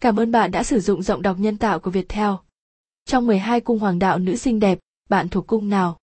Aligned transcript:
Cảm 0.00 0.16
ơn 0.16 0.32
bạn 0.32 0.50
đã 0.50 0.62
sử 0.62 0.80
dụng 0.80 1.02
giọng 1.02 1.22
đọc 1.22 1.36
nhân 1.38 1.56
tạo 1.56 1.80
của 1.80 1.90
Viettel. 1.90 2.30
Trong 3.04 3.26
12 3.26 3.60
cung 3.60 3.78
hoàng 3.78 3.98
đạo 3.98 4.18
nữ 4.18 4.36
xinh 4.36 4.60
đẹp, 4.60 4.78
bạn 5.08 5.28
thuộc 5.28 5.46
cung 5.46 5.68
nào? 5.68 5.98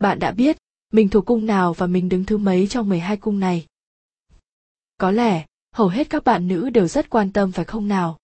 Bạn 0.00 0.18
đã 0.18 0.30
biết, 0.30 0.56
mình 0.92 1.08
thuộc 1.08 1.26
cung 1.26 1.46
nào 1.46 1.72
và 1.72 1.86
mình 1.86 2.08
đứng 2.08 2.24
thứ 2.24 2.38
mấy 2.38 2.66
trong 2.66 2.88
12 2.88 3.16
cung 3.16 3.40
này? 3.40 3.66
Có 4.96 5.10
lẽ, 5.10 5.46
hầu 5.74 5.88
hết 5.88 6.10
các 6.10 6.24
bạn 6.24 6.48
nữ 6.48 6.70
đều 6.70 6.88
rất 6.88 7.10
quan 7.10 7.32
tâm 7.32 7.52
phải 7.52 7.64
không 7.64 7.88
nào? 7.88 8.18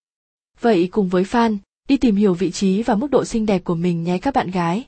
Vậy 0.59 0.89
cùng 0.91 1.09
với 1.09 1.23
fan, 1.23 1.57
đi 1.87 1.97
tìm 1.97 2.15
hiểu 2.15 2.33
vị 2.33 2.51
trí 2.51 2.83
và 2.83 2.95
mức 2.95 3.11
độ 3.11 3.25
xinh 3.25 3.45
đẹp 3.45 3.63
của 3.63 3.75
mình 3.75 4.03
nhé 4.03 4.17
các 4.17 4.33
bạn 4.33 4.51
gái. 4.51 4.85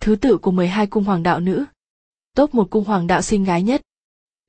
Thứ 0.00 0.16
tự 0.16 0.38
của 0.38 0.50
12 0.50 0.86
cung 0.86 1.04
hoàng 1.04 1.22
đạo 1.22 1.40
nữ. 1.40 1.64
Top 2.36 2.54
1 2.54 2.70
cung 2.70 2.84
hoàng 2.84 3.06
đạo 3.06 3.22
xinh 3.22 3.44
gái 3.44 3.62
nhất. 3.62 3.82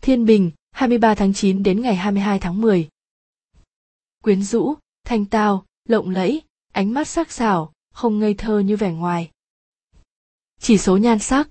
Thiên 0.02 0.26
Bình, 0.26 0.52
23 0.72 1.16
tháng 1.16 1.34
9 1.34 1.64
đến 1.64 1.82
ngày 1.82 1.96
22 1.96 2.40
tháng 2.40 2.62
10. 2.62 2.90
Quyến 4.22 4.44
rũ, 4.44 4.76
thanh 5.04 5.26
tao, 5.26 5.66
lộng 5.86 6.10
lẫy, 6.10 6.42
ánh 6.72 6.94
mắt 6.94 7.08
sắc 7.08 7.32
sảo, 7.32 7.74
không 7.94 8.20
ngây 8.20 8.34
thơ 8.34 8.60
như 8.60 8.78
vẻ 8.78 8.92
ngoài. 8.92 9.32
Chỉ 10.60 10.78
số 10.78 10.98
nhan 10.98 11.20
sắc 11.20 11.50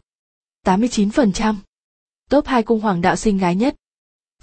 89%. 0.65 1.55
Top 2.31 2.47
2 2.47 2.63
cung 2.63 2.81
hoàng 2.81 3.01
đạo 3.01 3.17
sinh 3.17 3.39
gái 3.39 3.57
nhất. 3.57 3.77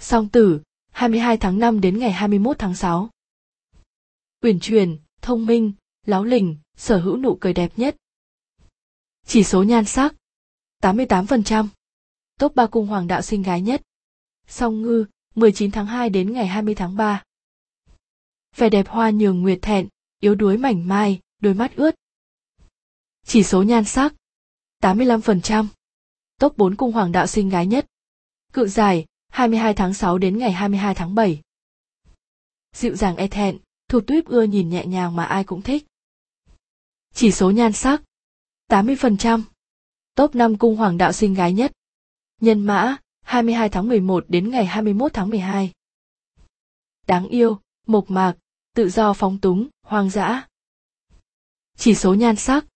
Song 0.00 0.28
tử, 0.28 0.60
22 0.90 1.36
tháng 1.36 1.58
5 1.58 1.80
đến 1.80 1.98
ngày 1.98 2.12
21 2.12 2.58
tháng 2.58 2.74
6. 2.74 3.10
Uyển 4.42 4.60
chuyển, 4.60 4.98
thông 5.22 5.46
minh, 5.46 5.72
láo 6.06 6.24
lỉnh, 6.24 6.58
sở 6.76 6.98
hữu 6.98 7.16
nụ 7.16 7.38
cười 7.40 7.52
đẹp 7.52 7.72
nhất. 7.76 7.96
Chỉ 9.26 9.44
số 9.44 9.62
nhan 9.62 9.84
sắc 9.84 10.14
88%. 10.82 11.68
Top 12.38 12.54
3 12.54 12.66
cung 12.66 12.86
hoàng 12.86 13.06
đạo 13.06 13.22
sinh 13.22 13.42
gái 13.42 13.60
nhất. 13.60 13.82
Song 14.46 14.82
ngư, 14.82 15.04
19 15.34 15.70
tháng 15.70 15.86
2 15.86 16.10
đến 16.10 16.32
ngày 16.32 16.46
20 16.46 16.74
tháng 16.74 16.96
3. 16.96 17.22
Vẻ 18.58 18.70
đẹp 18.70 18.88
hoa 18.88 19.10
nhường 19.10 19.42
nguyệt 19.42 19.58
thẹn, 19.62 19.88
yếu 20.20 20.34
đuối 20.34 20.56
mảnh 20.56 20.88
mai, 20.88 21.20
đôi 21.38 21.54
mắt 21.54 21.76
ướt. 21.76 21.94
Chỉ 23.26 23.42
số 23.42 23.62
nhan 23.62 23.84
sắc 23.84 24.14
85%. 24.82 25.66
Top 26.40 26.58
4 26.58 26.76
cung 26.76 26.92
hoàng 26.92 27.12
đạo 27.12 27.26
xinh 27.26 27.48
gái 27.48 27.66
nhất. 27.66 27.86
Cự 28.52 28.66
giải, 28.66 29.06
22 29.28 29.74
tháng 29.74 29.94
6 29.94 30.18
đến 30.18 30.38
ngày 30.38 30.52
22 30.52 30.94
tháng 30.94 31.14
7. 31.14 31.40
Dịu 32.72 32.96
dàng 32.96 33.16
e 33.16 33.28
thẹn, 33.28 33.58
thuộc 33.88 34.06
tuyếp 34.06 34.24
ưa 34.24 34.42
nhìn 34.42 34.68
nhẹ 34.68 34.86
nhàng 34.86 35.16
mà 35.16 35.24
ai 35.24 35.44
cũng 35.44 35.62
thích. 35.62 35.86
Chỉ 37.14 37.30
số 37.30 37.50
nhan 37.50 37.72
sắc 37.72 38.02
80%. 38.68 39.42
Top 40.14 40.34
5 40.34 40.58
cung 40.58 40.76
hoàng 40.76 40.98
đạo 40.98 41.12
xinh 41.12 41.34
gái 41.34 41.52
nhất. 41.52 41.72
Nhân 42.40 42.60
mã 42.60 42.96
22 43.22 43.68
tháng 43.68 43.88
11 43.88 44.24
đến 44.28 44.50
ngày 44.50 44.66
21 44.66 45.12
tháng 45.14 45.28
12. 45.28 45.72
Đáng 47.06 47.28
yêu, 47.28 47.58
mộc 47.86 48.10
mạc, 48.10 48.36
tự 48.78 48.88
do 48.88 49.12
phóng 49.12 49.38
túng, 49.40 49.68
hoang 49.82 50.10
dã. 50.10 50.46
Chỉ 51.76 51.94
số 51.94 52.14
nhan 52.14 52.36
sắc 52.36 52.66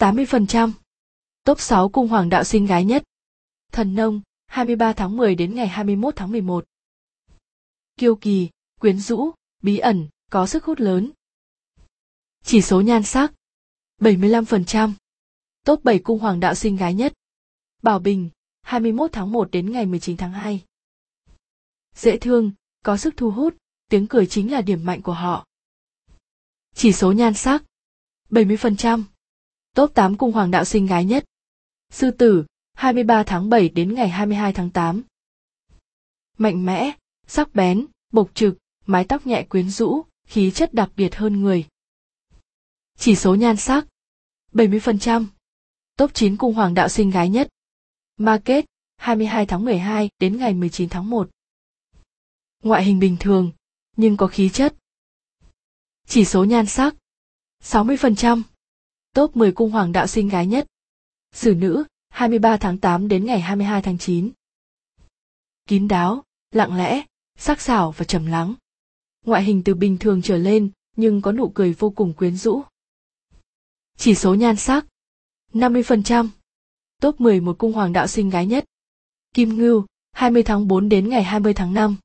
80%. 0.00 0.72
Top 1.44 1.60
6 1.60 1.88
cung 1.88 2.08
hoàng 2.08 2.28
đạo 2.28 2.44
xinh 2.44 2.66
gái 2.66 2.84
nhất. 2.84 3.04
Thần 3.72 3.94
nông 3.94 4.20
23 4.46 4.92
tháng 4.92 5.16
10 5.16 5.34
đến 5.34 5.54
ngày 5.54 5.68
21 5.68 6.16
tháng 6.16 6.30
11. 6.32 6.64
Kiêu 7.96 8.16
kỳ, 8.16 8.48
quyến 8.80 8.98
rũ, 8.98 9.30
bí 9.62 9.78
ẩn, 9.78 10.08
có 10.30 10.46
sức 10.46 10.64
hút 10.64 10.80
lớn. 10.80 11.10
Chỉ 12.42 12.62
số 12.62 12.80
nhan 12.80 13.02
sắc 13.02 13.32
75%. 14.00 14.92
Top 15.64 15.84
7 15.84 15.98
cung 15.98 16.18
hoàng 16.18 16.40
đạo 16.40 16.54
sinh 16.54 16.76
gái 16.76 16.94
nhất. 16.94 17.12
Bảo 17.82 17.98
Bình, 17.98 18.30
21 18.62 19.10
tháng 19.12 19.32
1 19.32 19.50
đến 19.50 19.72
ngày 19.72 19.86
19 19.86 20.16
tháng 20.16 20.32
2. 20.32 20.64
Dễ 21.94 22.18
thương, 22.18 22.52
có 22.84 22.96
sức 22.96 23.14
thu 23.16 23.30
hút, 23.30 23.56
tiếng 23.94 24.06
cười 24.06 24.26
chính 24.26 24.52
là 24.52 24.60
điểm 24.60 24.84
mạnh 24.84 25.02
của 25.02 25.12
họ. 25.12 25.46
Chỉ 26.74 26.92
số 26.92 27.12
nhan 27.12 27.34
sắc 27.34 27.62
70%. 28.30 29.04
Top 29.74 29.94
8 29.94 30.16
cung 30.16 30.32
hoàng 30.32 30.50
đạo 30.50 30.64
sinh 30.64 30.86
gái 30.86 31.04
nhất. 31.04 31.24
Sư 31.90 32.10
tử, 32.10 32.44
23 32.72 33.22
tháng 33.22 33.50
7 33.50 33.68
đến 33.68 33.94
ngày 33.94 34.08
22 34.08 34.52
tháng 34.52 34.70
8. 34.70 35.02
Mạnh 36.38 36.66
mẽ, 36.66 36.92
sắc 37.26 37.54
bén, 37.54 37.86
bộc 38.12 38.30
trực, 38.34 38.58
mái 38.86 39.04
tóc 39.04 39.26
nhẹ 39.26 39.42
quyến 39.42 39.70
rũ, 39.70 40.04
khí 40.26 40.50
chất 40.50 40.74
đặc 40.74 40.90
biệt 40.96 41.14
hơn 41.14 41.40
người. 41.40 41.66
Chỉ 42.98 43.16
số 43.16 43.34
nhan 43.34 43.56
sắc 43.56 43.86
70%. 44.52 45.26
Top 45.96 46.14
9 46.14 46.36
cung 46.36 46.54
hoàng 46.54 46.74
đạo 46.74 46.88
sinh 46.88 47.10
gái 47.10 47.28
nhất. 47.28 47.48
Market, 48.16 48.64
22 48.96 49.46
tháng 49.46 49.64
12 49.64 50.10
đến 50.18 50.36
ngày 50.36 50.54
19 50.54 50.88
tháng 50.88 51.10
1. 51.10 51.30
Ngoại 52.62 52.84
hình 52.84 52.98
bình 52.98 53.16
thường, 53.20 53.52
nhưng 53.96 54.16
có 54.16 54.26
khí 54.26 54.48
chất. 54.48 54.76
Chỉ 56.06 56.24
số 56.24 56.44
nhan 56.44 56.66
sắc 56.66 56.94
60%. 57.62 58.42
Top 59.14 59.36
10 59.36 59.52
cung 59.52 59.70
hoàng 59.70 59.92
đạo 59.92 60.06
sinh 60.06 60.28
gái 60.28 60.46
nhất. 60.46 60.66
Sử 61.32 61.54
nữ, 61.54 61.84
23 62.08 62.56
tháng 62.56 62.78
8 62.78 63.08
đến 63.08 63.24
ngày 63.24 63.40
22 63.40 63.82
tháng 63.82 63.98
9. 63.98 64.30
Kín 65.66 65.88
đáo, 65.88 66.24
lặng 66.50 66.76
lẽ, 66.76 67.04
sắc 67.38 67.60
sảo 67.60 67.92
và 67.92 68.04
trầm 68.04 68.26
lắng 68.26 68.54
ngoại 69.24 69.42
hình 69.42 69.62
từ 69.64 69.74
bình 69.74 69.98
thường 69.98 70.22
trở 70.22 70.36
lên 70.36 70.70
nhưng 70.96 71.22
có 71.22 71.32
nụ 71.32 71.48
cười 71.54 71.72
vô 71.72 71.90
cùng 71.90 72.12
quyến 72.12 72.36
rũ. 72.36 72.62
Chỉ 73.96 74.14
số 74.14 74.34
nhan 74.34 74.56
sắc 74.56 74.86
50%. 75.52 76.28
Top 77.02 77.20
10 77.20 77.40
một 77.40 77.58
cung 77.58 77.72
hoàng 77.72 77.92
đạo 77.92 78.06
sinh 78.06 78.30
gái 78.30 78.46
nhất. 78.46 78.64
Kim 79.34 79.58
Ngưu, 79.58 79.86
20 80.12 80.42
tháng 80.42 80.68
4 80.68 80.88
đến 80.88 81.08
ngày 81.08 81.22
20 81.22 81.54
tháng 81.54 81.74
5. 81.74 81.96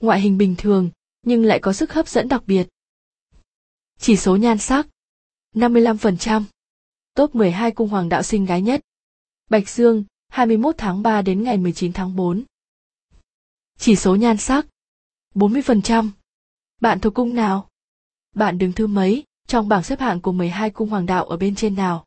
Ngoại 0.00 0.20
hình 0.20 0.38
bình 0.38 0.54
thường, 0.58 0.90
nhưng 1.22 1.44
lại 1.44 1.58
có 1.62 1.72
sức 1.72 1.92
hấp 1.92 2.08
dẫn 2.08 2.28
đặc 2.28 2.42
biệt. 2.46 2.68
Chỉ 3.98 4.16
số 4.16 4.36
nhan 4.36 4.58
sắc 4.58 4.86
55%. 5.54 6.44
Top 7.14 7.34
12 7.34 7.70
cung 7.70 7.88
hoàng 7.88 8.08
đạo 8.08 8.22
sinh 8.22 8.44
gái 8.44 8.62
nhất. 8.62 8.80
Bạch 9.50 9.68
Dương, 9.68 10.04
21 10.28 10.74
tháng 10.78 11.02
3 11.02 11.22
đến 11.22 11.42
ngày 11.42 11.58
19 11.58 11.92
tháng 11.92 12.16
4. 12.16 12.44
Chỉ 13.78 13.96
số 13.96 14.16
nhan 14.16 14.36
sắc 14.36 14.66
40%. 15.34 16.10
Bạn 16.80 17.00
thuộc 17.00 17.14
cung 17.14 17.34
nào? 17.34 17.68
Bạn 18.34 18.58
đứng 18.58 18.72
thứ 18.72 18.86
mấy 18.86 19.24
trong 19.46 19.68
bảng 19.68 19.82
xếp 19.82 20.00
hạng 20.00 20.20
của 20.20 20.32
12 20.32 20.70
cung 20.70 20.88
hoàng 20.88 21.06
đạo 21.06 21.24
ở 21.24 21.36
bên 21.36 21.54
trên 21.54 21.74
nào? 21.74 22.06